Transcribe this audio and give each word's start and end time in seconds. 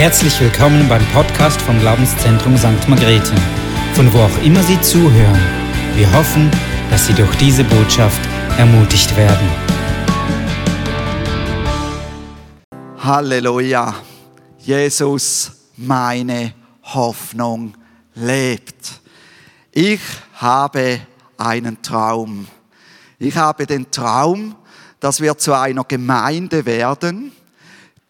Herzlich 0.00 0.40
willkommen 0.40 0.88
beim 0.88 1.04
Podcast 1.08 1.60
vom 1.60 1.78
Glaubenszentrum 1.78 2.56
St. 2.56 2.88
Margrethe, 2.88 3.34
von 3.92 4.10
wo 4.14 4.20
auch 4.20 4.42
immer 4.42 4.62
Sie 4.62 4.80
zuhören. 4.80 5.38
Wir 5.94 6.10
hoffen, 6.14 6.50
dass 6.88 7.06
Sie 7.06 7.12
durch 7.12 7.36
diese 7.36 7.64
Botschaft 7.64 8.18
ermutigt 8.56 9.14
werden. 9.14 9.46
Halleluja. 12.96 13.94
Jesus, 14.60 15.52
meine 15.76 16.54
Hoffnung 16.82 17.74
lebt. 18.14 19.02
Ich 19.72 20.00
habe 20.36 21.00
einen 21.36 21.82
Traum. 21.82 22.48
Ich 23.18 23.36
habe 23.36 23.66
den 23.66 23.90
Traum, 23.90 24.56
dass 24.98 25.20
wir 25.20 25.36
zu 25.36 25.52
einer 25.52 25.84
Gemeinde 25.84 26.64
werden, 26.64 27.32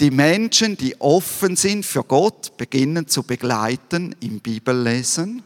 die 0.01 0.11
Menschen, 0.11 0.77
die 0.79 0.99
offen 0.99 1.57
sind 1.57 1.85
für 1.85 2.03
Gott, 2.03 2.57
beginnen 2.57 3.07
zu 3.07 3.23
begleiten 3.23 4.17
im 4.21 4.41
Bibellesen 4.41 5.43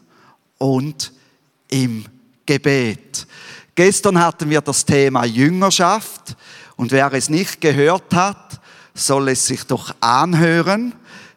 und 0.57 1.11
im 1.69 2.05
Gebet. 2.45 3.27
Gestern 3.75 4.19
hatten 4.19 4.49
wir 4.49 4.61
das 4.61 4.85
Thema 4.85 5.25
Jüngerschaft 5.25 6.37
und 6.77 6.91
wer 6.91 7.11
es 7.13 7.29
nicht 7.29 7.59
gehört 7.59 8.13
hat, 8.13 8.61
soll 8.93 9.27
es 9.27 9.45
sich 9.45 9.65
doch 9.65 9.93
anhören, 9.99 10.93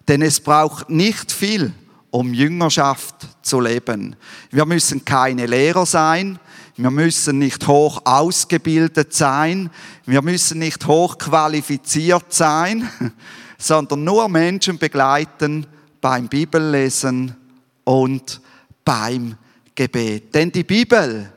denn 0.06 0.22
es 0.22 0.38
braucht 0.38 0.88
nicht 0.88 1.32
viel, 1.32 1.72
um 2.10 2.32
Jüngerschaft 2.32 3.16
zu 3.42 3.60
leben. 3.60 4.14
Wir 4.50 4.64
müssen 4.64 5.05
keine 5.05 5.46
Lehrer 5.46 5.86
sein, 5.86 6.38
wir 6.78 6.92
müssen 6.92 7.41
nicht 7.41 7.66
hoch 7.66 8.02
ausgebildet 8.05 9.12
sein, 9.12 9.69
wir 10.06 10.23
müssen 10.23 10.60
nicht 10.60 10.86
hoch 10.86 11.19
qualifiziert 11.19 12.32
sein, 12.32 12.88
sondern 13.59 14.05
nur 14.05 14.28
Menschen 14.28 14.78
begleiten 14.78 15.66
beim 16.00 16.28
Bibellesen 16.28 17.34
und 17.83 18.41
beim 18.84 19.36
Gebet. 19.75 20.33
Denn 20.33 20.53
die 20.53 20.62
Bibel, 20.62 21.33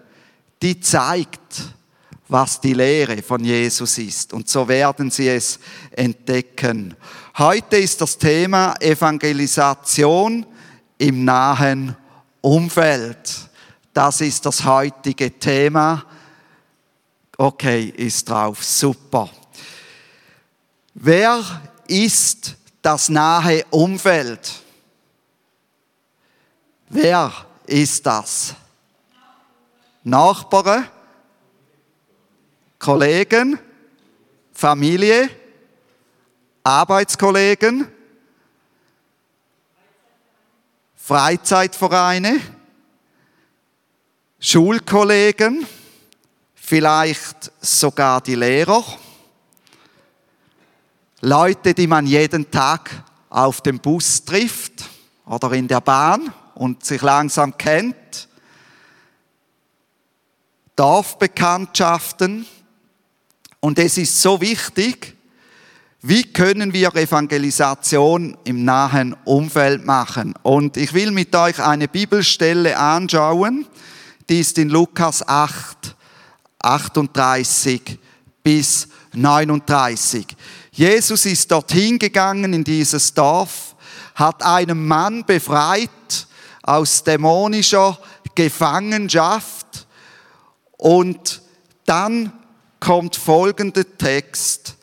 die 0.62 0.80
zeigt, 0.80 1.74
was 2.28 2.62
die 2.62 2.74
Lehre 2.74 3.24
von 3.24 3.44
Jesus 3.44 3.98
ist. 3.98 4.34
Und 4.34 4.48
so 4.48 4.68
werden 4.68 5.10
sie 5.10 5.28
es 5.28 5.60
entdecken. 5.90 6.96
Heute 7.40 7.78
ist 7.78 8.00
das 8.00 8.16
Thema 8.16 8.76
Evangelisation 8.80 10.46
im 11.00 11.26
nahen 11.26 11.96
Umfeld. 12.42 13.50
Das 13.94 14.22
ist 14.22 14.46
das 14.46 14.64
heutige 14.64 15.38
Thema. 15.38 16.06
Okay, 17.38 17.94
ist 17.98 18.30
drauf. 18.30 18.64
Super. 18.64 19.30
Wer 20.94 21.44
ist 21.88 22.56
das 22.82 23.10
nahe 23.10 23.66
Umfeld? 23.70 24.62
Wer 26.90 27.32
ist 27.66 28.06
das? 28.06 28.54
Nachbarn? 30.04 30.88
Kollegen? 32.80 33.60
Familie? 34.54 35.30
Arbeitskollegen? 36.64 37.88
Freizeitvereine? 40.96 42.40
Schulkollegen, 44.44 45.68
vielleicht 46.56 47.52
sogar 47.62 48.22
die 48.22 48.34
Lehrer, 48.34 48.84
Leute, 51.22 51.76
die 51.76 51.86
man 51.86 52.08
jeden 52.08 52.50
Tag 52.50 52.90
auf 53.30 53.62
dem 53.62 53.78
Bus 53.78 54.26
trifft 54.26 54.84
oder 55.28 55.52
in 55.52 55.68
der 55.68 55.80
Bahn 55.82 56.34
und 56.56 56.84
sich 56.84 57.04
langsam 57.04 57.56
kennt, 57.56 58.28
Dorfbekanntschaften. 60.76 62.48
Und 63.60 63.78
es 63.78 64.00
ist 64.00 64.20
so 64.20 64.42
wichtig, 64.42 65.16
wie 66.02 66.24
können 66.24 66.74
wir 66.74 66.96
Evangelisation 66.96 68.36
im 68.44 68.66
nahen 68.66 69.16
Umfeld 69.24 69.86
machen? 69.86 70.34
Und 70.42 70.78
ich 70.78 70.94
will 70.96 71.12
mit 71.12 71.36
euch 71.36 71.60
eine 71.60 71.88
Bibelstelle 71.88 72.76
anschauen, 72.76 73.68
ist 74.32 74.58
in 74.58 74.70
Lukas 74.70 75.28
8, 75.28 75.96
38 76.60 78.00
bis 78.44 78.88
39. 79.14 80.26
Jesus 80.72 81.26
ist 81.26 81.52
dorthin 81.52 82.00
gegangen 82.00 82.54
in 82.54 82.64
dieses 82.64 83.14
Dorf, 83.14 83.76
hat 84.16 84.44
einen 84.44 84.88
Mann 84.88 85.26
befreit 85.26 86.28
aus 86.64 87.04
dämonischer 87.04 87.98
Gefangenschaft 88.36 89.88
und 90.78 91.42
dann 91.86 92.32
kommt 92.80 93.16
folgender 93.16 93.84
Text. 93.98 94.76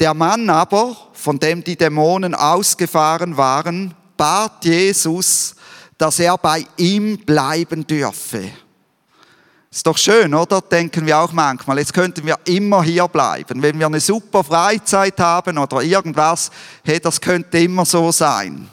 Der 0.00 0.14
Mann 0.14 0.50
aber, 0.50 0.96
von 1.12 1.38
dem 1.38 1.64
die 1.64 1.76
Dämonen 1.76 2.34
ausgefahren 2.34 3.36
waren, 3.36 3.94
bat 4.16 4.64
Jesus, 4.64 5.54
dass 5.96 6.18
er 6.18 6.36
bei 6.36 6.66
ihm 6.76 7.18
bleiben 7.18 7.86
dürfe. 7.86 8.50
Ist 9.76 9.86
doch 9.86 9.98
schön, 9.98 10.32
oder? 10.32 10.62
Denken 10.62 11.04
wir 11.04 11.18
auch 11.18 11.32
manchmal. 11.32 11.78
Jetzt 11.78 11.92
könnten 11.92 12.24
wir 12.24 12.38
immer 12.46 12.82
hier 12.82 13.06
bleiben. 13.08 13.60
Wenn 13.60 13.78
wir 13.78 13.84
eine 13.84 14.00
super 14.00 14.42
Freizeit 14.42 15.20
haben 15.20 15.58
oder 15.58 15.82
irgendwas, 15.82 16.50
hey, 16.82 16.98
das 16.98 17.20
könnte 17.20 17.58
immer 17.58 17.84
so 17.84 18.10
sein. 18.10 18.70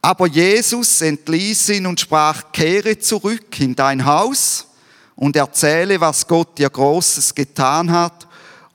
Aber 0.00 0.26
Jesus 0.26 1.02
entließ 1.02 1.68
ihn 1.68 1.86
und 1.86 2.00
sprach, 2.00 2.50
kehre 2.50 2.98
zurück 2.98 3.60
in 3.60 3.76
dein 3.76 4.06
Haus 4.06 4.68
und 5.16 5.36
erzähle, 5.36 6.00
was 6.00 6.26
Gott 6.26 6.56
dir 6.56 6.70
Großes 6.70 7.34
getan 7.34 7.92
hat. 7.92 8.26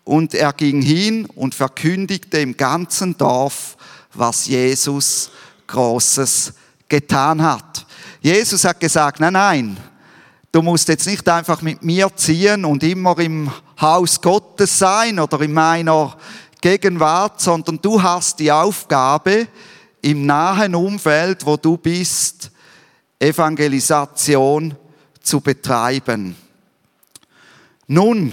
Und 0.04 0.36
er 0.36 0.54
ging 0.54 0.80
hin 0.80 1.26
und 1.26 1.56
verkündigte 1.56 2.38
im 2.38 2.56
ganzen 2.56 3.18
Dorf, 3.18 3.78
was 4.14 4.46
Jesus 4.46 5.32
Großes 5.66 6.54
getan 6.88 7.42
hat. 7.42 7.88
Jesus 8.22 8.64
hat 8.64 8.80
gesagt, 8.80 9.20
nein, 9.20 9.34
nein, 9.34 9.78
Du 10.56 10.62
musst 10.62 10.88
jetzt 10.88 11.06
nicht 11.06 11.28
einfach 11.28 11.62
mit 11.62 11.84
mir 11.84 12.10
ziehen 12.16 12.64
und 12.64 12.82
immer 12.82 13.20
im 13.20 13.52
Haus 13.82 14.22
Gottes 14.22 14.80
sein 14.80 15.20
oder 15.20 15.42
in 15.42 15.52
meiner 15.52 16.16
Gegenwart, 16.62 17.42
sondern 17.42 17.78
du 17.82 18.02
hast 18.02 18.40
die 18.40 18.50
Aufgabe, 18.50 19.50
im 20.02 20.26
nahen 20.26 20.74
Umfeld, 20.74 21.46
wo 21.46 21.58
du 21.58 21.76
bist, 21.76 22.52
Evangelisation 23.20 24.78
zu 25.22 25.42
betreiben. 25.42 26.38
Nun, 27.88 28.32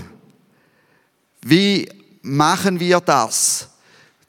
wie 1.41 1.89
machen 2.23 2.79
wir 2.79 3.01
das? 3.01 3.69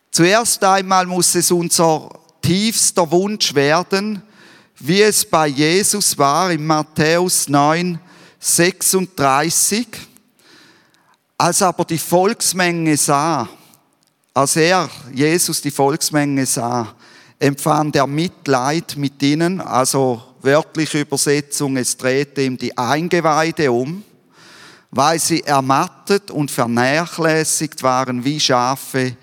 Zuerst 0.10 0.64
einmal 0.64 1.06
muss 1.06 1.36
es 1.36 1.52
unser 1.52 2.10
tiefster 2.42 3.12
Wunsch 3.12 3.54
werden, 3.54 4.24
wie 4.80 5.02
es 5.02 5.26
bei 5.26 5.48
Jesus 5.48 6.18
war 6.18 6.52
in 6.52 6.66
Matthäus 6.66 7.48
9, 7.48 8.00
36. 8.40 9.88
Als 11.38 11.62
aber 11.62 11.86
die 11.86 11.98
Volksmenge 11.98 12.98
sah, 12.98 13.48
als 14.34 14.56
er, 14.56 14.90
Jesus, 15.14 15.62
die 15.62 15.72
Volksmenge 15.72 16.46
sah, 16.46 16.96
empfand 17.40 17.96
er 17.96 18.08
Mitleid 18.08 18.96
mit 18.98 19.22
ihnen, 19.22 19.62
also 19.62 20.22
wörtliche 20.42 21.02
Übersetzung, 21.02 21.78
es 21.78 21.96
drehte 21.96 22.42
ihm 22.42 22.58
die 22.58 22.78
Eingeweide 22.78 23.72
um, 23.72 24.04
weil 24.92 25.20
sie 25.20 25.42
ermattet 25.44 26.32
und 26.32 26.52
vernachlässigt 26.52 27.84
waren 27.84 28.24
wie 28.26 28.40
Schafe, 28.40 29.16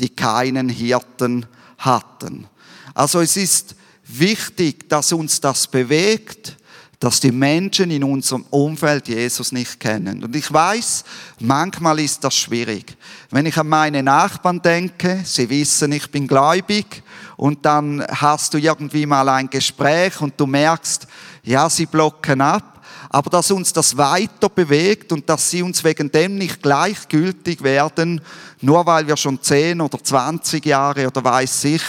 die 0.00 0.08
keinen 0.08 0.68
Hirten 0.68 1.46
hatten. 1.78 2.46
Also 2.94 3.20
es 3.20 3.36
ist 3.36 3.75
wichtig, 4.06 4.88
dass 4.88 5.12
uns 5.12 5.40
das 5.40 5.66
bewegt, 5.66 6.56
dass 6.98 7.20
die 7.20 7.32
Menschen 7.32 7.90
in 7.90 8.02
unserem 8.02 8.44
Umfeld 8.50 9.08
Jesus 9.08 9.52
nicht 9.52 9.78
kennen. 9.78 10.24
Und 10.24 10.34
ich 10.34 10.50
weiß, 10.50 11.04
manchmal 11.40 12.00
ist 12.00 12.24
das 12.24 12.34
schwierig. 12.34 12.96
Wenn 13.30 13.44
ich 13.44 13.58
an 13.58 13.68
meine 13.68 14.02
Nachbarn 14.02 14.62
denke, 14.62 15.20
sie 15.24 15.48
wissen, 15.50 15.92
ich 15.92 16.10
bin 16.10 16.26
gläubig, 16.26 17.02
und 17.36 17.64
dann 17.66 18.04
hast 18.08 18.54
du 18.54 18.58
irgendwie 18.58 19.06
mal 19.06 19.28
ein 19.28 19.50
Gespräch 19.50 20.20
und 20.20 20.40
du 20.40 20.46
merkst, 20.46 21.06
ja, 21.42 21.68
sie 21.68 21.86
blocken 21.86 22.40
ab, 22.40 22.82
aber 23.10 23.30
dass 23.30 23.50
uns 23.50 23.72
das 23.72 23.96
weiter 23.96 24.48
bewegt 24.48 25.12
und 25.12 25.28
dass 25.28 25.50
sie 25.50 25.62
uns 25.62 25.84
wegen 25.84 26.10
dem 26.10 26.36
nicht 26.36 26.62
gleichgültig 26.62 27.62
werden, 27.62 28.20
nur 28.60 28.84
weil 28.86 29.06
wir 29.06 29.16
schon 29.16 29.40
10 29.40 29.80
oder 29.80 30.02
20 30.02 30.64
Jahre 30.64 31.06
oder 31.06 31.22
weiß 31.22 31.64
ich 31.64 31.82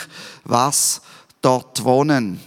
was 0.43 1.01
dort 1.47 1.85
wohnen. 1.85 2.41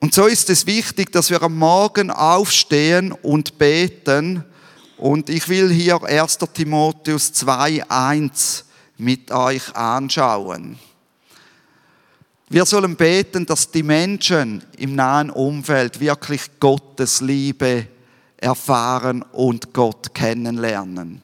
Und 0.00 0.14
so 0.14 0.26
ist 0.26 0.48
es 0.48 0.64
wichtig, 0.64 1.12
dass 1.12 1.28
wir 1.28 1.42
am 1.42 1.58
Morgen 1.58 2.10
aufstehen 2.10 3.12
und 3.12 3.58
beten. 3.58 4.42
Und 4.96 5.28
ich 5.28 5.46
will 5.50 5.68
hier 5.70 6.02
1. 6.02 6.38
Timotheus 6.54 7.34
2.1 7.34 8.62
mit 8.96 9.30
euch 9.30 9.76
anschauen. 9.76 10.78
Wir 12.48 12.64
sollen 12.64 12.96
beten, 12.96 13.44
dass 13.44 13.70
die 13.70 13.82
Menschen 13.82 14.64
im 14.78 14.94
nahen 14.94 15.28
Umfeld 15.28 16.00
wirklich 16.00 16.58
Gottes 16.60 17.20
Liebe 17.20 17.88
erfahren 18.38 19.22
und 19.32 19.74
Gott 19.74 20.14
kennenlernen. 20.14 21.22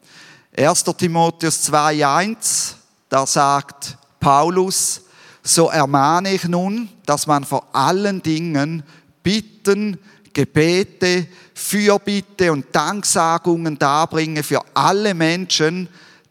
1. 0.55 0.85
Timotheus 0.99 1.67
2.1, 1.71 2.75
da 3.09 3.27
sagt 3.27 3.97
Paulus, 4.21 5.01
so 5.47 5.71
ermahne 5.71 6.35
ich 6.35 6.45
nun, 6.45 6.89
dass 7.07 7.27
man 7.27 7.45
vor 7.45 7.69
allen 7.73 8.21
Dingen 8.23 8.83
Bitten, 9.23 9.99
Gebete, 10.33 11.27
Fürbitte 11.55 12.53
und 12.53 12.67
Danksagungen 12.73 13.79
darbringe 13.79 14.43
für 14.43 14.61
alle 14.75 15.15
Menschen, 15.15 15.89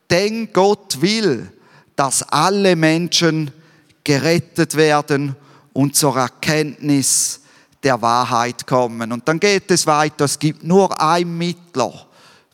denn 0.09 0.51
Gott 0.51 1.01
will, 1.01 1.51
dass 1.95 2.23
alle 2.23 2.75
Menschen 2.75 3.51
gerettet 4.03 4.75
werden 4.75 5.35
und 5.73 5.95
zur 5.95 6.17
Erkenntnis 6.17 7.39
der 7.81 8.01
Wahrheit 8.01 8.67
kommen. 8.67 9.11
Und 9.11 9.27
dann 9.27 9.39
geht 9.39 9.71
es 9.71 9.87
weiter, 9.87 10.25
es 10.25 10.37
gibt 10.37 10.63
nur 10.63 11.01
ein 11.01 11.37
Mittler 11.37 12.07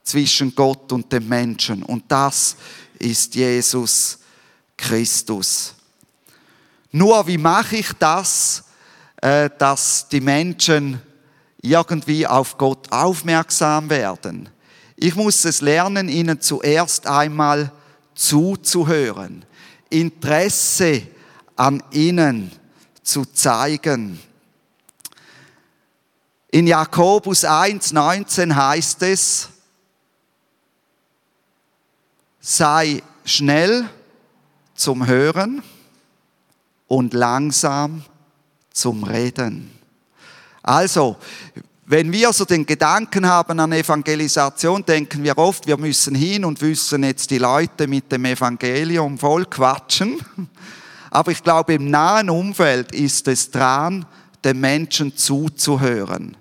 zwischen 0.04 0.54
Gott 0.56 0.92
und 0.92 1.12
dem 1.12 1.28
Menschen 1.28 1.84
und 1.84 2.04
das 2.08 2.56
ist 3.00 3.34
Jesus 3.36 4.19
Christus. 4.78 5.75
Nur 6.91 7.25
wie 7.27 7.38
mache 7.38 7.77
ich 7.77 7.93
das, 7.93 8.63
äh, 9.21 9.49
dass 9.57 10.09
die 10.09 10.21
Menschen 10.21 11.01
irgendwie 11.61 12.27
auf 12.27 12.57
Gott 12.57 12.91
aufmerksam 12.91 13.89
werden? 13.89 14.49
Ich 14.97 15.15
muss 15.15 15.45
es 15.45 15.61
lernen, 15.61 16.09
ihnen 16.09 16.41
zuerst 16.41 17.07
einmal 17.07 17.71
zuzuhören, 18.13 19.45
Interesse 19.89 21.03
an 21.55 21.81
ihnen 21.91 22.51
zu 23.01 23.25
zeigen. 23.25 24.19
In 26.51 26.67
Jakobus 26.67 27.45
1,19 27.45 28.53
heißt 28.53 29.03
es, 29.03 29.49
sei 32.41 33.01
schnell 33.23 33.89
zum 34.75 35.07
Hören 35.07 35.63
und 36.91 37.13
langsam 37.13 38.03
zum 38.73 39.05
Reden. 39.05 39.71
Also, 40.61 41.15
wenn 41.85 42.11
wir 42.11 42.33
so 42.33 42.43
den 42.43 42.65
Gedanken 42.65 43.25
haben 43.25 43.61
an 43.61 43.71
Evangelisation, 43.71 44.83
denken 44.83 45.23
wir 45.23 45.38
oft, 45.38 45.65
wir 45.67 45.77
müssen 45.77 46.13
hin 46.15 46.43
und 46.43 46.61
müssen 46.61 47.05
jetzt 47.05 47.31
die 47.31 47.38
Leute 47.38 47.88
mit 47.88 48.11
dem 48.11 48.25
Evangelium 48.25 49.17
voll 49.17 49.45
quatschen. 49.45 50.19
Aber 51.11 51.31
ich 51.31 51.41
glaube, 51.41 51.75
im 51.75 51.89
nahen 51.89 52.29
Umfeld 52.29 52.93
ist 52.93 53.25
es 53.29 53.49
dran, 53.49 54.05
den 54.43 54.59
Menschen 54.59 55.15
zuzuhören. 55.15 56.35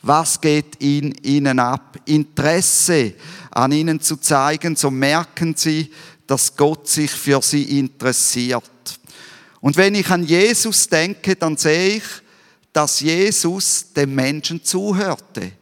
Was 0.00 0.40
geht 0.40 0.76
in 0.76 1.12
ihnen 1.22 1.58
ab? 1.58 1.98
Interesse 2.06 3.12
an 3.50 3.70
ihnen 3.70 4.00
zu 4.00 4.16
zeigen, 4.16 4.76
so 4.76 4.90
merken 4.90 5.54
sie, 5.54 5.92
dass 6.26 6.56
Gott 6.56 6.88
sich 6.88 7.10
für 7.10 7.42
sie 7.42 7.78
interessiert. 7.78 8.64
Und 9.64 9.78
wenn 9.78 9.94
ich 9.94 10.10
an 10.10 10.24
Jesus 10.24 10.90
denke, 10.90 11.36
dann 11.36 11.56
sehe 11.56 11.96
ich, 11.96 12.04
dass 12.70 13.00
Jesus 13.00 13.94
dem 13.94 14.14
Menschen 14.14 14.62
zuhörte. 14.62 15.52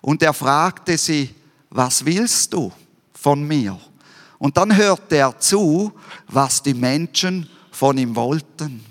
Und 0.00 0.24
er 0.24 0.34
fragte 0.34 0.98
sie, 0.98 1.32
was 1.70 2.04
willst 2.04 2.52
du 2.52 2.72
von 3.12 3.46
mir? 3.46 3.78
Und 4.38 4.56
dann 4.56 4.76
hörte 4.76 5.18
er 5.18 5.38
zu, 5.38 5.92
was 6.26 6.64
die 6.64 6.74
Menschen 6.74 7.48
von 7.70 7.96
ihm 7.96 8.16
wollten. 8.16 8.84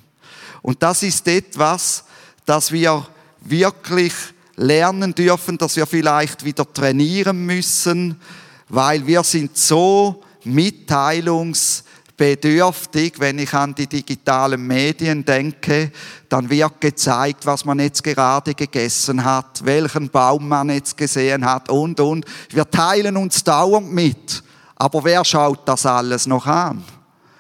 Und 0.62 0.82
das 0.82 1.04
ist 1.04 1.28
etwas, 1.28 2.06
das 2.46 2.72
wir 2.72 3.06
wirklich 3.42 4.14
lernen 4.56 5.14
dürfen, 5.14 5.58
dass 5.58 5.76
wir 5.76 5.86
vielleicht 5.86 6.46
wieder 6.46 6.72
trainieren 6.72 7.46
müssen, 7.46 8.18
weil 8.70 9.06
wir 9.06 9.24
sind 9.24 9.58
so 9.58 10.24
mitteilungs 10.46 11.83
bedürftig, 12.18 13.20
wenn 13.20 13.40
ich 13.40 13.54
an 13.54 13.74
die 13.74 13.88
digitalen 13.88 14.66
Medien 14.66 15.26
denke, 15.26 15.92
dann 16.30 16.50
wird 16.50 16.80
gezeigt, 16.80 17.46
was 17.46 17.66
man 17.66 17.80
jetzt 17.80 18.04
gerade 18.04 18.54
gegessen 18.54 19.24
hat, 19.24 19.66
welchen 19.66 20.10
Baum 20.10 20.48
man 20.48 20.70
jetzt 20.70 20.96
gesehen 20.96 21.46
hat 21.46 21.70
und, 21.70 22.00
und. 22.00 22.26
Wir 22.50 22.70
teilen 22.70 23.18
uns 23.18 23.44
dauernd 23.44 23.92
mit. 23.92 24.44
Aber 24.76 25.04
wer 25.04 25.24
schaut 25.24 25.68
das 25.68 25.86
alles 25.86 26.28
noch 26.28 26.46
an? 26.46 26.84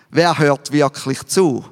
Wer 0.10 0.38
hört 0.38 0.72
wirklich 0.72 1.24
zu? 1.26 1.66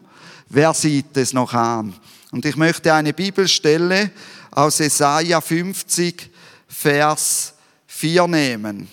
Wer 0.50 0.74
sieht 0.74 1.16
es 1.16 1.34
noch 1.34 1.54
an? 1.54 1.94
Und 2.32 2.46
ich 2.46 2.56
möchte 2.56 2.94
eine 2.94 3.14
Bibelstelle 3.14 4.12
aus 4.52 4.80
Jesaja 4.80 5.40
50, 5.40 6.30
Vers 6.68 7.54
4 7.88 8.28
nehmen. 8.28 8.88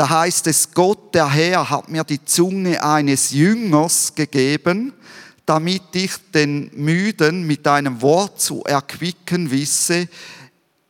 Da 0.00 0.08
heißt 0.08 0.46
es, 0.46 0.72
Gott 0.72 1.14
der 1.14 1.28
Herr 1.28 1.68
hat 1.68 1.90
mir 1.90 2.04
die 2.04 2.24
Zunge 2.24 2.82
eines 2.82 3.32
Jüngers 3.32 4.14
gegeben, 4.14 4.94
damit 5.44 5.82
ich 5.92 6.12
den 6.32 6.70
Müden 6.74 7.46
mit 7.46 7.68
einem 7.68 8.00
Wort 8.00 8.40
zu 8.40 8.62
erquicken 8.64 9.50
wisse. 9.50 10.08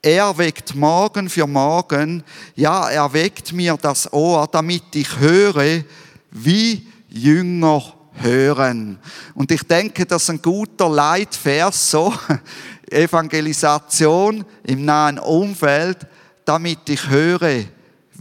Er 0.01 0.39
weckt 0.39 0.77
Morgen 0.77 1.29
für 1.29 1.49
Morgen, 1.49 2.23
ja, 2.55 2.89
er 2.89 3.13
weckt 3.13 3.53
mir 3.53 3.77
das 3.83 4.13
Ohr, 4.13 4.47
damit 4.47 4.95
ich 4.95 5.19
höre, 5.19 5.83
wie 6.31 6.87
Jünger 7.09 7.83
hören. 8.13 8.97
Und 9.35 9.51
ich 9.51 9.65
denke, 9.65 10.07
das 10.07 10.23
ist 10.23 10.31
ein 10.31 10.41
guter 10.41 10.89
Leitvers, 10.89 11.91
so 11.91 12.15
Evangelisation 12.89 14.45
im 14.63 14.85
nahen 14.85 15.19
Umfeld, 15.19 16.07
damit 16.45 16.89
ich 16.89 17.09
höre, 17.09 17.65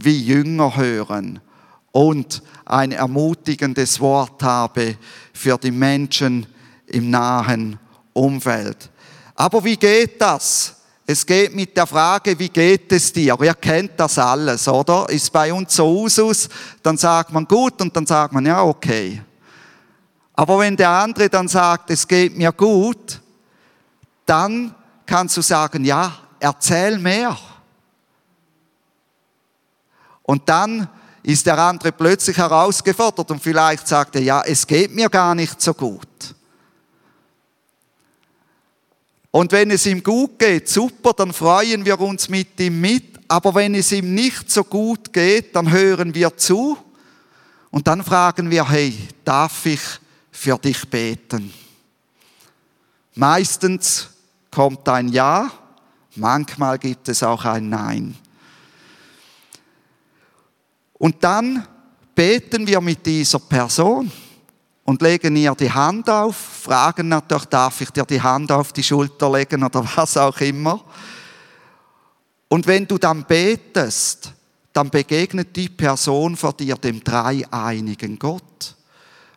wie 0.04 0.18
Jünger 0.24 0.76
hören 0.76 1.40
und 1.92 2.42
ein 2.64 2.92
ermutigendes 2.92 4.00
Wort 4.00 4.42
habe 4.42 4.96
für 5.32 5.58
die 5.58 5.70
Menschen 5.70 6.46
im 6.86 7.10
nahen 7.10 7.78
Umfeld. 8.12 8.90
Aber 9.34 9.64
wie 9.64 9.76
geht 9.76 10.20
das? 10.20 10.76
Es 11.06 11.26
geht 11.26 11.54
mit 11.56 11.76
der 11.76 11.86
Frage, 11.86 12.38
wie 12.38 12.48
geht 12.48 12.92
es 12.92 13.12
dir? 13.12 13.36
Ihr 13.40 13.54
kennt 13.54 13.98
das 13.98 14.16
alles, 14.18 14.68
oder? 14.68 15.08
Ist 15.08 15.32
bei 15.32 15.52
uns 15.52 15.74
so 15.74 16.02
Usus, 16.02 16.48
dann 16.82 16.96
sagt 16.96 17.32
man 17.32 17.46
gut 17.46 17.80
und 17.80 17.96
dann 17.96 18.06
sagt 18.06 18.32
man 18.32 18.46
ja, 18.46 18.62
okay. 18.62 19.20
Aber 20.34 20.60
wenn 20.60 20.76
der 20.76 20.90
andere 20.90 21.28
dann 21.28 21.48
sagt, 21.48 21.90
es 21.90 22.06
geht 22.06 22.36
mir 22.36 22.52
gut, 22.52 23.20
dann 24.24 24.74
kannst 25.04 25.36
du 25.36 25.42
sagen, 25.42 25.84
ja, 25.84 26.12
erzähl 26.38 26.98
mehr. 26.98 27.36
Und 30.30 30.48
dann 30.48 30.88
ist 31.24 31.44
der 31.44 31.58
andere 31.58 31.90
plötzlich 31.90 32.36
herausgefordert 32.36 33.32
und 33.32 33.42
vielleicht 33.42 33.88
sagt 33.88 34.14
er, 34.14 34.22
ja, 34.22 34.42
es 34.42 34.64
geht 34.64 34.94
mir 34.94 35.08
gar 35.08 35.34
nicht 35.34 35.60
so 35.60 35.74
gut. 35.74 36.06
Und 39.32 39.50
wenn 39.50 39.72
es 39.72 39.86
ihm 39.86 40.04
gut 40.04 40.38
geht, 40.38 40.68
super, 40.68 41.14
dann 41.14 41.32
freuen 41.32 41.84
wir 41.84 41.98
uns 41.98 42.28
mit 42.28 42.60
ihm 42.60 42.80
mit. 42.80 43.18
Aber 43.26 43.52
wenn 43.56 43.74
es 43.74 43.90
ihm 43.90 44.14
nicht 44.14 44.48
so 44.52 44.62
gut 44.62 45.12
geht, 45.12 45.56
dann 45.56 45.68
hören 45.68 46.14
wir 46.14 46.36
zu 46.36 46.78
und 47.72 47.88
dann 47.88 48.04
fragen 48.04 48.52
wir, 48.52 48.68
hey, 48.68 49.08
darf 49.24 49.66
ich 49.66 49.80
für 50.30 50.56
dich 50.58 50.88
beten? 50.88 51.52
Meistens 53.16 54.10
kommt 54.48 54.88
ein 54.88 55.08
Ja, 55.08 55.50
manchmal 56.14 56.78
gibt 56.78 57.08
es 57.08 57.24
auch 57.24 57.44
ein 57.44 57.68
Nein. 57.68 58.16
Und 61.00 61.24
dann 61.24 61.66
beten 62.14 62.66
wir 62.66 62.78
mit 62.82 63.06
dieser 63.06 63.38
Person 63.38 64.12
und 64.84 65.00
legen 65.00 65.34
ihr 65.34 65.54
die 65.54 65.72
Hand 65.72 66.10
auf, 66.10 66.36
fragen 66.36 67.08
natürlich, 67.08 67.46
darf 67.46 67.80
ich 67.80 67.88
dir 67.88 68.04
die 68.04 68.20
Hand 68.20 68.52
auf 68.52 68.74
die 68.74 68.82
Schulter 68.82 69.32
legen 69.32 69.64
oder 69.64 69.82
was 69.96 70.18
auch 70.18 70.38
immer. 70.42 70.84
Und 72.48 72.66
wenn 72.66 72.86
du 72.86 72.98
dann 72.98 73.24
betest, 73.24 74.34
dann 74.74 74.90
begegnet 74.90 75.56
die 75.56 75.70
Person 75.70 76.36
vor 76.36 76.52
dir 76.52 76.76
dem 76.76 77.02
dreieinigen 77.02 78.18
Gott. 78.18 78.76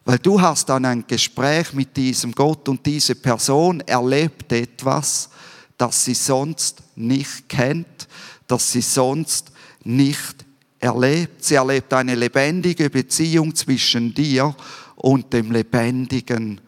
Weil 0.03 0.20
du 0.20 0.41
hast 0.41 0.67
dann 0.67 0.84
ein 0.84 1.08
Gespräch 1.08 1.72
mit 1.72 1.96
diesem 1.96 2.34
Gott 2.34 2.67
und 2.67 2.86
diese 2.86 3.15
Person 3.15 3.79
erlebt 3.88 4.51
etwas, 4.51 5.29
das 5.77 6.03
sie 6.03 6.13
sonst 6.13 6.84
nicht 6.98 7.48
kennt, 7.48 8.10
das 8.48 8.70
sie 8.70 8.82
sonst 8.82 9.53
nicht 9.86 10.42
erlebt. 10.84 11.44
Sie 11.44 11.56
erlebt 11.56 11.94
eine 11.94 12.16
lebendige 12.16 12.90
Beziehung 12.90 13.56
zwischen 13.56 14.13
dir 14.13 14.54
und 14.96 15.32
dem 15.32 15.52
lebendigen 15.52 16.60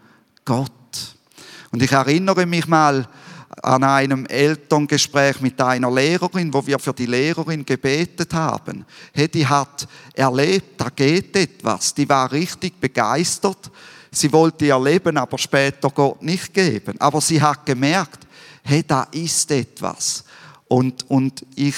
Gott. 0.45 0.71
Und 1.71 1.83
ich 1.83 1.91
erinnere 1.91 2.45
mich 2.45 2.67
mal 2.67 3.07
an 3.61 3.83
einem 3.83 4.25
Elterngespräch 4.25 5.41
mit 5.41 5.59
einer 5.61 5.91
Lehrerin, 5.91 6.53
wo 6.53 6.65
wir 6.65 6.79
für 6.79 6.93
die 6.93 7.05
Lehrerin 7.05 7.65
gebetet 7.65 8.33
haben. 8.33 8.85
Hey, 9.13 9.27
die 9.27 9.45
hat 9.45 9.87
erlebt, 10.13 10.79
da 10.79 10.89
geht 10.89 11.35
etwas. 11.35 11.93
Die 11.93 12.07
war 12.07 12.31
richtig 12.31 12.79
begeistert. 12.79 13.71
Sie 14.11 14.31
wollte 14.31 14.65
ihr 14.65 14.79
Leben 14.79 15.17
aber 15.17 15.37
später 15.37 15.89
Gott 15.89 16.21
nicht 16.21 16.53
geben. 16.53 16.99
Aber 16.99 17.19
sie 17.19 17.41
hat 17.41 17.65
gemerkt, 17.65 18.25
hey, 18.63 18.83
da 18.85 19.03
ist 19.11 19.51
etwas. 19.51 20.23
Und, 20.67 21.09
und 21.09 21.45
ich, 21.55 21.75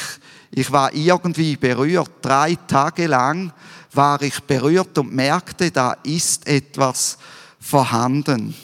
ich 0.58 0.72
war 0.72 0.92
irgendwie 0.92 1.56
berührt. 1.56 2.10
Drei 2.20 2.56
Tage 2.68 3.06
lang 3.06 3.54
war 3.94 4.20
ich 4.24 4.40
berührt 4.42 4.98
und 4.98 5.14
merkte, 5.14 5.70
da 5.70 5.94
ist 6.02 6.48
etwas 6.48 7.20
vorhanden. 7.60 8.56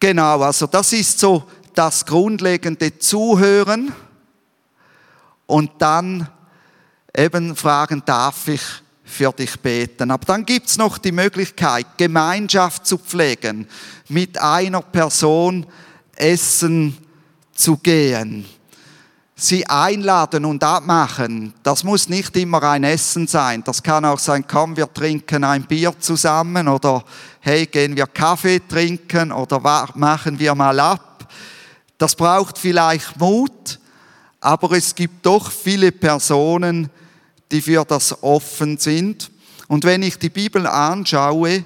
Genau, 0.00 0.40
also 0.40 0.66
das 0.66 0.92
ist 0.92 1.20
so 1.20 1.44
das 1.74 2.04
grundlegende 2.04 2.98
Zuhören 2.98 3.92
und 5.46 5.70
dann 5.78 6.28
eben 7.16 7.54
fragen, 7.54 8.02
darf 8.04 8.48
ich 8.48 8.62
für 9.04 9.30
dich 9.30 9.56
beten. 9.60 10.10
Aber 10.10 10.24
dann 10.24 10.44
gibt's 10.44 10.76
noch 10.76 10.98
die 10.98 11.12
Möglichkeit, 11.12 11.86
Gemeinschaft 11.96 12.84
zu 12.84 12.98
pflegen, 12.98 13.68
mit 14.08 14.38
einer 14.38 14.82
Person 14.82 15.64
essen 16.16 16.98
zu 17.52 17.76
gehen. 17.76 18.44
Sie 19.38 19.66
einladen 19.66 20.46
und 20.46 20.64
abmachen, 20.64 21.52
das 21.62 21.84
muss 21.84 22.08
nicht 22.08 22.34
immer 22.38 22.62
ein 22.62 22.84
Essen 22.84 23.26
sein. 23.26 23.62
Das 23.62 23.82
kann 23.82 24.06
auch 24.06 24.18
sein, 24.18 24.46
komm, 24.48 24.78
wir 24.78 24.90
trinken 24.90 25.44
ein 25.44 25.64
Bier 25.64 25.92
zusammen 25.98 26.68
oder 26.68 27.04
hey, 27.40 27.66
gehen 27.66 27.94
wir 27.96 28.06
Kaffee 28.06 28.60
trinken 28.66 29.32
oder 29.32 29.60
machen 29.94 30.38
wir 30.38 30.54
mal 30.54 30.80
ab. 30.80 31.28
Das 31.98 32.14
braucht 32.14 32.56
vielleicht 32.56 33.20
Mut, 33.20 33.78
aber 34.40 34.72
es 34.72 34.94
gibt 34.94 35.26
doch 35.26 35.50
viele 35.50 35.92
Personen, 35.92 36.88
die 37.52 37.60
für 37.60 37.84
das 37.84 38.22
offen 38.22 38.78
sind. 38.78 39.30
Und 39.68 39.84
wenn 39.84 40.02
ich 40.02 40.18
die 40.18 40.30
Bibel 40.30 40.66
anschaue, 40.66 41.64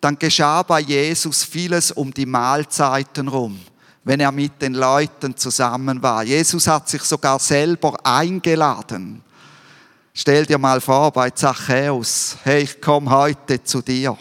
dann 0.00 0.18
geschah 0.18 0.62
bei 0.62 0.80
Jesus 0.80 1.44
vieles 1.44 1.92
um 1.92 2.14
die 2.14 2.24
Mahlzeiten 2.24 3.28
rum, 3.28 3.60
wenn 4.10 4.18
er 4.18 4.32
mit 4.32 4.60
den 4.60 4.74
Leuten 4.74 5.36
zusammen 5.36 6.02
war. 6.02 6.24
Jesus 6.24 6.66
hat 6.66 6.88
sich 6.88 7.02
sogar 7.02 7.38
selber 7.38 7.96
eingeladen. 8.02 9.22
Stell 10.12 10.44
dir 10.46 10.58
mal 10.58 10.80
vor 10.80 11.12
bei 11.12 11.30
Zachäus, 11.30 12.36
hey, 12.42 12.62
ich 12.64 12.80
komme 12.80 13.08
heute 13.08 13.62
zu 13.62 13.80
dir. 13.80 14.18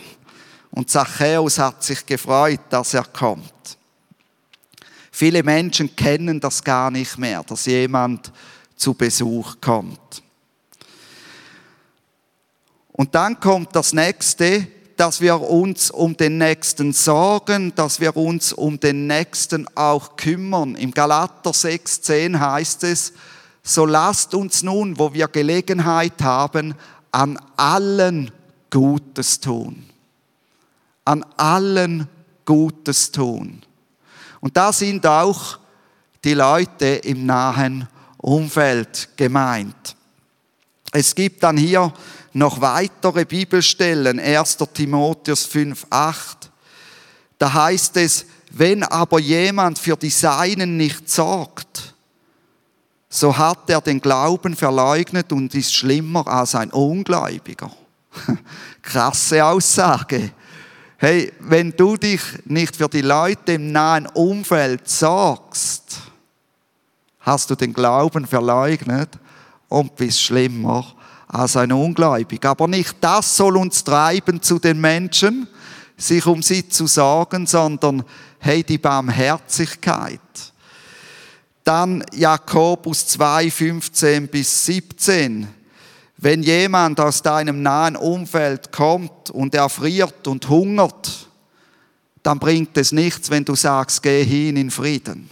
Und 0.69 0.91
Zachäus 0.91 1.57
hat 1.57 1.83
sich 1.83 2.05
gefreut, 2.05 2.59
dass 2.69 2.93
er 2.93 3.03
kommt. 3.03 3.51
Viele 5.11 5.41
Menschen 5.41 5.95
kennen 5.95 6.39
das 6.39 6.63
gar 6.63 6.91
nicht 6.91 7.17
mehr, 7.17 7.41
dass 7.41 7.65
jemand 7.65 8.31
zu 8.75 8.93
Besuch 8.93 9.55
kommt. 9.59 10.21
Und 12.91 13.15
dann 13.15 13.39
kommt 13.39 13.75
das 13.75 13.91
nächste, 13.93 14.67
dass 14.99 15.21
wir 15.21 15.39
uns 15.41 15.91
um 15.91 16.17
den 16.17 16.37
Nächsten 16.37 16.93
sorgen, 16.93 17.73
dass 17.75 17.99
wir 17.99 18.17
uns 18.17 18.53
um 18.53 18.79
den 18.79 19.07
Nächsten 19.07 19.67
auch 19.75 20.15
kümmern. 20.15 20.75
Im 20.75 20.91
Galater 20.91 21.51
6,10 21.51 22.39
heißt 22.39 22.83
es, 22.83 23.13
so 23.63 23.85
lasst 23.85 24.33
uns 24.33 24.63
nun, 24.63 24.97
wo 24.99 25.13
wir 25.13 25.27
Gelegenheit 25.27 26.21
haben, 26.21 26.75
an 27.11 27.39
allen 27.55 28.31
Gutes 28.69 29.39
tun 29.39 29.89
an 31.09 31.25
allen 31.37 32.07
Gutes 32.45 33.11
tun. 33.11 33.63
Und 34.41 34.55
da 34.55 34.71
sind 34.71 35.07
auch 35.07 35.57
die 36.23 36.35
Leute 36.35 36.85
im 36.85 37.25
nahen 37.25 37.87
Umfeld 38.17 39.09
gemeint. 39.17 39.95
Es 40.91 41.13
gibt 41.13 41.43
dann 41.43 41.57
hier 41.57 41.93
noch 42.33 42.61
weitere 42.61 43.25
Bibelstellen, 43.25 44.19
1. 44.19 44.57
Timotheus 44.73 45.45
5, 45.45 45.87
8. 45.89 46.51
Da 47.37 47.53
heißt 47.53 47.97
es, 47.97 48.25
wenn 48.51 48.83
aber 48.83 49.19
jemand 49.19 49.77
für 49.77 49.95
die 49.95 50.09
Seinen 50.09 50.77
nicht 50.77 51.09
sorgt, 51.09 51.93
so 53.07 53.37
hat 53.37 53.69
er 53.69 53.81
den 53.81 54.01
Glauben 54.01 54.55
verleugnet 54.55 55.31
und 55.31 55.53
ist 55.55 55.73
schlimmer 55.73 56.27
als 56.27 56.55
ein 56.55 56.71
Ungläubiger. 56.71 57.71
Krasse 58.81 59.45
Aussage. 59.45 60.31
Hey, 60.97 61.31
wenn 61.39 61.71
du 61.71 61.95
dich 61.95 62.21
nicht 62.45 62.75
für 62.75 62.89
die 62.89 63.01
Leute 63.01 63.53
im 63.53 63.71
nahen 63.71 64.05
Umfeld 64.07 64.89
sorgst, 64.89 66.01
hast 67.21 67.49
du 67.49 67.55
den 67.55 67.73
Glauben 67.73 68.25
verleugnet 68.25 69.09
und 69.69 69.95
bist 69.95 70.21
schlimmer 70.21 70.85
als 71.27 71.55
ein 71.55 71.71
Ungläubig. 71.71 72.43
Aber 72.45 72.67
nicht 72.67 72.97
das 72.99 73.37
soll 73.37 73.55
uns 73.55 73.83
treiben 73.83 74.41
zu 74.41 74.59
den 74.59 74.81
Menschen, 74.81 75.47
sich 75.95 76.25
um 76.25 76.41
sie 76.41 76.67
zu 76.67 76.87
sorgen, 76.87 77.45
sondern 77.45 78.03
hey, 78.39 78.63
die 78.63 78.77
Barmherzigkeit. 78.77 80.19
Dann 81.63 82.03
Jakobus 82.13 83.07
2, 83.07 83.51
15 83.51 84.27
bis 84.27 84.65
17. 84.65 85.47
Wenn 86.17 86.41
jemand 86.41 86.99
aus 86.99 87.21
deinem 87.21 87.61
nahen 87.61 87.95
Umfeld 87.95 88.71
kommt 88.71 89.29
und 89.29 89.53
er 89.55 89.69
friert 89.69 90.27
und 90.27 90.49
hungert, 90.49 91.29
dann 92.23 92.39
bringt 92.39 92.75
es 92.77 92.91
nichts, 92.91 93.29
wenn 93.29 93.45
du 93.45 93.55
sagst, 93.55 94.03
geh 94.03 94.23
hin 94.23 94.57
in 94.57 94.71
Frieden. 94.71 95.29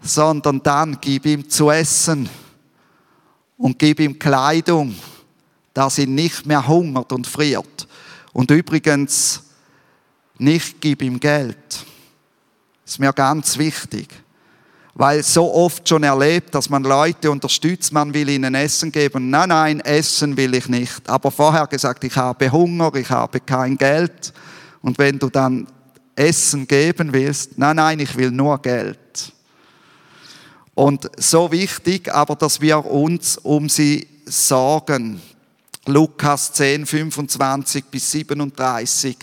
Sondern 0.00 0.62
dann 0.62 0.98
gib 1.00 1.26
ihm 1.26 1.48
zu 1.48 1.70
essen 1.70 2.28
und 3.56 3.78
gib 3.78 4.00
ihm 4.00 4.18
Kleidung, 4.18 4.94
dass 5.74 5.98
ihn 5.98 6.14
nicht 6.14 6.46
mehr 6.46 6.66
hungert 6.66 7.12
und 7.12 7.26
friert. 7.26 7.86
Und 8.32 8.50
übrigens, 8.50 9.42
nicht 10.38 10.80
gib 10.80 11.02
ihm 11.02 11.20
Geld. 11.20 11.84
Ist 12.86 12.98
mir 12.98 13.12
ganz 13.12 13.58
wichtig 13.58 14.08
weil 15.00 15.22
so 15.22 15.52
oft 15.54 15.88
schon 15.88 16.02
erlebt, 16.02 16.54
dass 16.54 16.68
man 16.68 16.82
Leute 16.82 17.30
unterstützt, 17.30 17.90
man 17.90 18.12
will 18.12 18.28
ihnen 18.28 18.54
Essen 18.54 18.92
geben. 18.92 19.30
Nein, 19.30 19.48
nein, 19.48 19.80
Essen 19.80 20.36
will 20.36 20.54
ich 20.54 20.68
nicht. 20.68 21.08
Aber 21.08 21.30
vorher 21.30 21.66
gesagt, 21.66 22.04
ich 22.04 22.14
habe 22.16 22.52
Hunger, 22.52 22.94
ich 22.94 23.08
habe 23.08 23.40
kein 23.40 23.78
Geld. 23.78 24.32
Und 24.82 24.98
wenn 24.98 25.18
du 25.18 25.30
dann 25.30 25.66
Essen 26.14 26.66
geben 26.66 27.14
willst, 27.14 27.56
nein, 27.56 27.76
nein, 27.76 28.00
ich 28.00 28.14
will 28.14 28.30
nur 28.30 28.60
Geld. 28.60 29.32
Und 30.80 31.10
so 31.18 31.52
wichtig, 31.52 32.10
aber 32.10 32.34
dass 32.34 32.62
wir 32.62 32.86
uns 32.86 33.36
um 33.36 33.68
sie 33.68 34.08
sorgen. 34.24 35.20
Lukas 35.84 36.54
10, 36.54 36.86
25 36.86 37.84
bis 37.84 38.10
37 38.12 39.14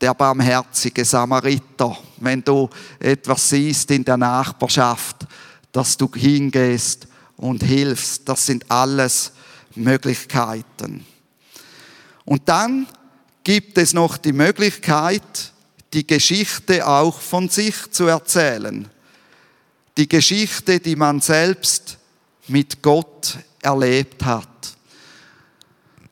der 0.00 0.14
barmherzige 0.14 1.04
Samariter. 1.04 1.94
Wenn 2.16 2.42
du 2.42 2.70
etwas 2.98 3.50
siehst 3.50 3.90
in 3.90 4.02
der 4.02 4.16
Nachbarschaft, 4.16 5.26
dass 5.72 5.98
du 5.98 6.10
hingehst 6.14 7.06
und 7.36 7.62
hilfst, 7.62 8.26
das 8.26 8.46
sind 8.46 8.70
alles 8.70 9.32
Möglichkeiten. 9.74 11.04
Und 12.24 12.48
dann 12.48 12.86
gibt 13.42 13.76
es 13.76 13.92
noch 13.92 14.16
die 14.16 14.32
Möglichkeit, 14.32 15.52
die 15.92 16.06
Geschichte 16.06 16.86
auch 16.86 17.20
von 17.20 17.50
sich 17.50 17.90
zu 17.90 18.06
erzählen. 18.06 18.88
Die 19.96 20.08
Geschichte, 20.08 20.80
die 20.80 20.96
man 20.96 21.20
selbst 21.20 21.98
mit 22.48 22.82
Gott 22.82 23.38
erlebt 23.62 24.24
hat. 24.24 24.48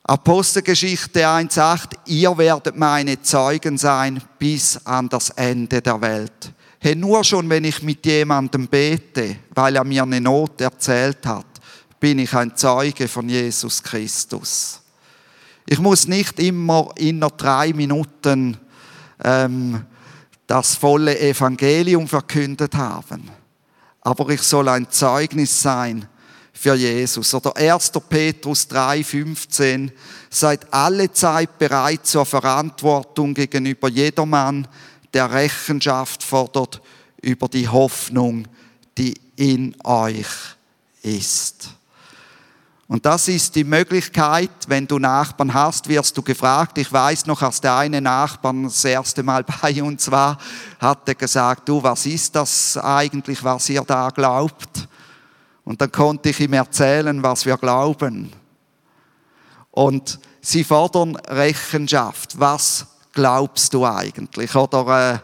Apostelgeschichte 0.05 1.27
1.8, 1.27 1.93
ihr 2.07 2.37
werdet 2.37 2.77
meine 2.77 3.23
Zeugen 3.23 3.79
sein 3.79 4.21
bis 4.39 4.85
an 4.85 5.09
das 5.09 5.31
Ende 5.31 5.81
der 5.81 6.01
Welt. 6.01 6.53
Hey, 6.81 6.97
nur 6.97 7.23
schon 7.23 7.49
wenn 7.49 7.65
ich 7.65 7.83
mit 7.83 8.05
jemandem 8.05 8.67
bete, 8.67 9.37
weil 9.55 9.77
er 9.77 9.85
mir 9.85 10.03
eine 10.03 10.21
Not 10.21 10.61
erzählt 10.61 11.25
hat, 11.25 11.47
bin 12.01 12.19
ich 12.19 12.35
ein 12.35 12.57
Zeuge 12.57 13.07
von 13.07 13.29
Jesus 13.29 13.81
Christus. 13.81 14.81
Ich 15.67 15.79
muss 15.79 16.09
nicht 16.09 16.41
immer 16.41 16.91
in 16.97 17.21
nur 17.21 17.31
drei 17.31 17.73
Minuten 17.73 18.57
ähm, 19.23 19.85
das 20.49 20.75
volle 20.75 21.19
Evangelium 21.21 22.09
verkündet 22.09 22.75
haben, 22.75 23.31
aber 24.03 24.29
ich 24.31 24.43
soll 24.43 24.69
ein 24.69 24.91
Zeugnis 24.91 25.63
sein 25.63 26.07
für 26.53 26.75
Jesus. 26.75 27.35
Oder 27.35 27.57
1. 27.57 27.93
Petrus 28.09 28.69
3,15, 28.69 29.91
seid 30.31 30.73
alle 30.73 31.11
Zeit 31.13 31.59
bereit 31.59 32.07
zur 32.07 32.27
Verantwortung 32.27 33.35
gegenüber 33.35 33.89
jedermann, 33.89 34.69
der 35.15 35.31
Rechenschaft 35.31 36.23
fordert 36.23 36.81
über 37.21 37.49
die 37.49 37.69
Hoffnung, 37.69 38.47
die 38.99 39.15
in 39.37 39.75
euch 39.85 40.27
ist. 41.03 41.71
Und 42.93 43.07
das 43.07 43.27
ist 43.27 43.55
die 43.55 43.65
Möglichkeit, 43.65 44.51
wenn 44.67 44.87
du 44.87 44.99
Nachbarn 44.99 45.55
hast, 45.55 45.89
wirst 45.89 46.15
du 46.15 46.21
gefragt. 46.21 46.77
Ich 46.77 46.93
weiß 46.93 47.25
noch, 47.25 47.41
als 47.41 47.59
der 47.59 47.75
eine 47.75 48.03
Nachbar 48.03 48.53
das 48.65 48.85
erste 48.85 49.23
Mal 49.23 49.45
bei 49.63 49.83
uns 49.83 50.11
war, 50.11 50.37
hat 50.79 51.09
er 51.09 51.15
gesagt, 51.15 51.71
du, 51.71 51.83
was 51.83 52.05
ist 52.05 52.37
das 52.37 52.77
eigentlich, 52.77 53.43
was 53.43 53.71
ihr 53.71 53.81
da 53.81 54.11
glaubt? 54.11 54.89
Und 55.65 55.81
dann 55.81 55.91
konnte 55.91 56.29
ich 56.29 56.41
ihm 56.41 56.53
erzählen, 56.53 57.23
was 57.23 57.47
wir 57.47 57.57
glauben. 57.57 58.31
Und 59.71 60.21
sie 60.43 60.63
fordern 60.63 61.17
Rechenschaft. 61.17 62.39
Was 62.39 62.89
glaubst 63.15 63.73
du 63.73 63.87
eigentlich? 63.87 64.55
Oder 64.55 65.15
äh, 65.15 65.19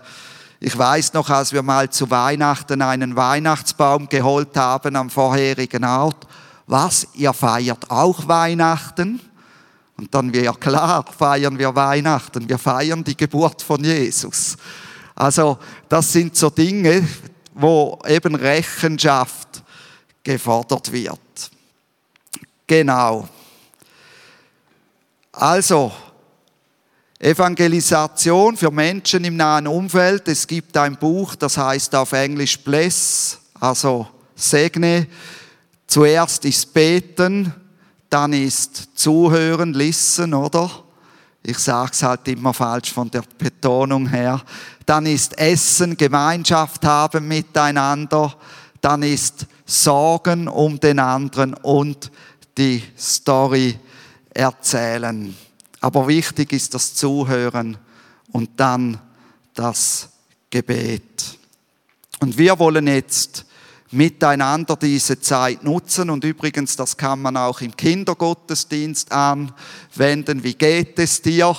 ich 0.59 0.79
weiß 0.79 1.13
noch, 1.13 1.29
als 1.29 1.53
wir 1.53 1.63
mal 1.63 1.91
zu 1.91 2.11
Weihnachten 2.11 2.81
einen 2.81 3.15
Weihnachtsbaum 3.15 4.09
geholt 4.09 4.57
haben 4.57 4.97
am 4.97 5.11
vorherigen 5.11 5.85
Ort, 5.85 6.27
was, 6.69 7.09
ihr 7.15 7.33
feiert 7.33 7.91
auch 7.91 8.29
Weihnachten? 8.29 9.21
Und 9.97 10.15
dann 10.15 10.33
ja 10.33 10.53
klar, 10.53 11.05
feiern 11.19 11.59
wir 11.59 11.75
Weihnachten, 11.75 12.49
wir 12.49 12.59
feiern 12.59 13.03
die 13.03 13.17
Geburt 13.17 13.63
von 13.63 13.83
Jesus. 13.83 14.57
Also 15.17 15.59
das 15.89 16.13
sind 16.13 16.37
so 16.37 16.51
Dinge, 16.51 17.07
wo 17.55 17.99
eben 18.07 18.37
Rechenschaft 18.37 19.65
gefordert 20.23 20.93
wird. 20.93 21.19
Genau. 22.67 23.29
Also, 25.33 25.91
Evangelisation 27.19 28.57
für 28.57 28.71
Menschen 28.71 29.25
im 29.25 29.37
nahen 29.37 29.67
Umfeld. 29.67 30.29
Es 30.29 30.47
gibt 30.47 30.77
ein 30.77 30.97
Buch, 30.97 31.35
das 31.35 31.57
heißt 31.57 31.95
auf 31.97 32.13
Englisch 32.13 32.61
Bless, 32.61 33.39
also 33.59 34.07
segne. 34.37 35.09
Zuerst 35.89 36.45
ist 36.45 36.73
beten, 36.75 37.53
dann 38.11 38.35
ist 38.35 38.91
zuhören, 38.95 39.73
listen, 39.73 40.35
oder? 40.35 40.71
Ich 41.43 41.59
sage 41.59 41.93
es 41.93 42.03
halt 42.03 42.29
immer 42.29 42.53
falsch 42.53 42.93
von 42.93 43.11
der 43.11 43.23
Betonung 43.39 44.07
her. 44.07 44.43
Dann 44.85 45.07
ist 45.07 45.39
Essen, 45.39 45.97
Gemeinschaft 45.97 46.85
haben 46.85 47.27
miteinander. 47.27 48.35
Dann 48.83 49.03
ist 49.03 49.47
Sorgen 49.65 50.47
um 50.47 50.79
den 50.79 50.99
anderen 50.99 51.55
und 51.55 52.11
die 52.59 52.83
Story 52.99 53.79
erzählen. 54.35 55.35
Aber 55.81 56.07
wichtig 56.07 56.53
ist 56.53 56.75
das 56.75 56.95
Zuhören 56.95 57.79
und 58.33 58.51
dann 58.57 59.01
das 59.55 60.11
Gebet. 60.51 61.39
Und 62.21 62.37
wir 62.37 62.59
wollen 62.59 62.89
jetzt 62.89 63.47
miteinander 63.91 64.77
diese 64.77 65.21
Zeit 65.21 65.65
nutzen 65.65 66.11
und 66.11 66.25
übrigens, 66.25 66.77
das 66.77 66.97
kann 66.97 67.23
man 67.23 67.37
auch 67.37 67.61
im 67.61 67.75
Kindergottesdienst 67.77 69.11
anwenden. 69.13 70.43
Wie 70.43 70.55
geht 70.55 70.99
es 70.99 71.23
dir? 71.23 71.57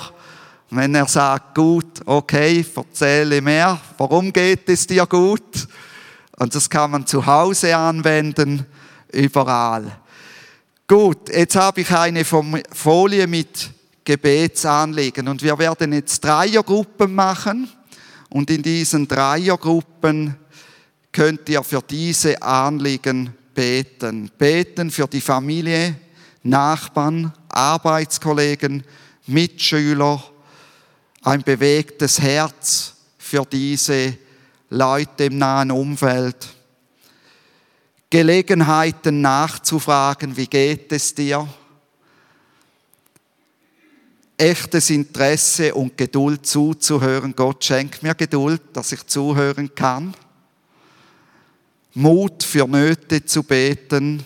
Wenn 0.69 0.93
er 0.93 1.07
sagt, 1.07 1.55
gut, 1.55 2.01
okay, 2.05 2.63
erzähle 2.75 3.41
mehr. 3.41 3.79
Warum 3.97 4.31
geht 4.31 4.69
es 4.69 4.85
dir 4.85 5.07
gut? 5.07 5.67
Und 6.37 6.53
das 6.53 6.69
kann 6.69 6.91
man 6.91 7.07
zu 7.07 7.25
Hause 7.25 7.75
anwenden, 7.75 8.65
überall. 9.11 9.91
Gut, 10.87 11.29
jetzt 11.29 11.55
habe 11.55 11.81
ich 11.81 11.91
eine 11.91 12.23
Folie 12.23 13.25
mit 13.25 13.71
Gebetsanliegen. 14.03 15.27
Und 15.27 15.41
wir 15.41 15.57
werden 15.57 15.93
jetzt 15.93 16.23
Dreiergruppen 16.23 17.13
machen. 17.13 17.69
Und 18.29 18.51
in 18.51 18.61
diesen 18.61 19.07
Dreiergruppen 19.07 20.35
könnt 21.11 21.49
ihr 21.49 21.63
für 21.63 21.81
diese 21.81 22.41
Anliegen 22.41 23.33
beten. 23.53 24.31
Beten 24.37 24.91
für 24.91 25.07
die 25.07 25.21
Familie, 25.21 25.95
Nachbarn, 26.43 27.33
Arbeitskollegen, 27.49 28.83
Mitschüler, 29.27 30.23
ein 31.23 31.43
bewegtes 31.43 32.19
Herz 32.21 32.93
für 33.17 33.45
diese 33.45 34.17
Leute 34.69 35.25
im 35.25 35.37
nahen 35.37 35.71
Umfeld. 35.71 36.47
Gelegenheiten 38.09 39.21
nachzufragen, 39.21 40.35
wie 40.35 40.47
geht 40.47 40.91
es 40.91 41.13
dir? 41.13 41.47
echtes 44.39 44.89
Interesse 44.89 45.75
und 45.75 45.97
Geduld 45.97 46.45
zuzuhören. 46.45 47.35
Gott 47.35 47.63
schenkt 47.63 48.01
mir 48.01 48.15
Geduld, 48.15 48.61
dass 48.73 48.91
ich 48.91 49.05
zuhören 49.05 49.75
kann. 49.75 50.13
Mut 51.99 52.43
für 52.43 52.65
Nöte 52.65 53.25
zu 53.25 53.43
beten. 53.43 54.25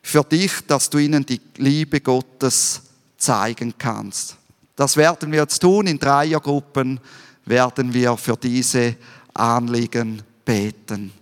Für 0.00 0.22
dich, 0.22 0.52
dass 0.66 0.88
du 0.88 0.98
ihnen 0.98 1.26
die 1.26 1.40
Liebe 1.56 2.00
Gottes 2.00 2.82
zeigen 3.18 3.74
kannst. 3.76 4.36
Das 4.76 4.96
werden 4.96 5.32
wir 5.32 5.40
jetzt 5.40 5.58
tun. 5.58 5.88
In 5.88 5.98
Dreiergruppen 5.98 7.00
werden 7.44 7.92
wir 7.92 8.16
für 8.16 8.36
diese 8.36 8.94
Anliegen 9.34 10.22
beten. 10.44 11.12